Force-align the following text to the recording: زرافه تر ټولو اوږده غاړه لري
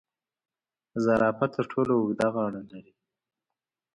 زرافه 1.03 1.47
تر 1.55 1.63
ټولو 1.71 1.93
اوږده 1.97 2.27
غاړه 2.35 2.61
لري 2.71 2.93